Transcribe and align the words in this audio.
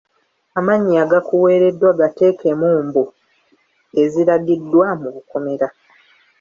Amannya 0.59 0.97
agakuweereddwa 1.05 1.89
gateeke 1.99 2.49
mu 2.59 2.71
mbu 2.85 3.03
eziragiddwa 4.01 4.87
mu 5.01 5.09
bukomera. 5.15 5.67